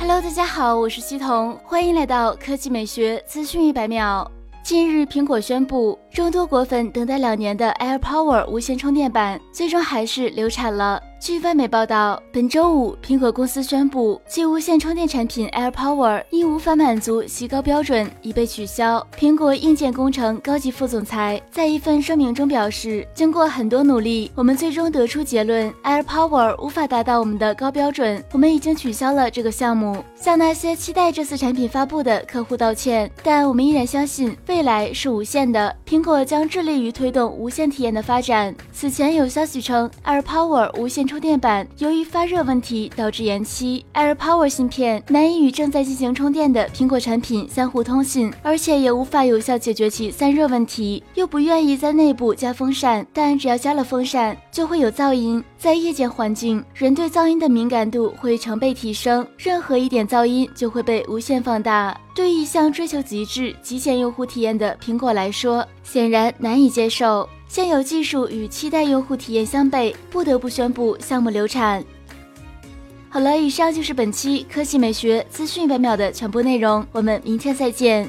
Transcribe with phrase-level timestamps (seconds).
[0.00, 4.30] Hello，大家好，我是西彤，欢迎来到科技美学资讯一百秒。
[4.62, 11.02] 近日，苹果宣布，众多果粉等待两年的 AirPower 无线充电板，最终还是流产了。
[11.20, 19.04] 据外媒报道，本周五，苹果公司宣布，其无线充电产品 AirPower 因无法满足其高标准，已被取消。
[19.18, 30.02] 苹果硬件工程高级副总裁在一份声明中表示，经过很多努力，我们最终得出结论，AirPower 无法达到我们的高标准，我们已经取消了这个项目。
[30.14, 35.74] 向那些期待这次产品发布的客户道歉，但我们依然相信未来是无线的。
[35.84, 38.54] 苹果将致力于推动无线体验的发展。
[38.80, 51.02] 此前有消息称，AirPower 无线充电板由于发热问题导致延期，AirPower 芯片难以与正在进行充电的苹果产品相互通信，而且也无法有效解决其散热问题。
[51.14, 55.42] 又不愿意在内部加风扇，但只要加了风扇，就会有噪音。
[55.58, 62.00] 在夜间环境，人对噪音的敏感度会成倍提升，任何一点噪音就会被无限放大。
[62.14, 67.28] 对一向追求极致、极简用户体验的苹果来说，显然难以接受。
[67.48, 71.82] 现有技术与期待用户体验相悖，不得不宣布项目流产。
[73.08, 78.08] 好了，以上就是本期科技美学资讯百秒的全部内容，我们明天再见。